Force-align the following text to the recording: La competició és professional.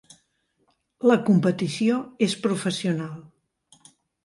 La 1.11 1.17
competició 1.27 1.99
és 2.29 2.37
professional. 2.47 3.23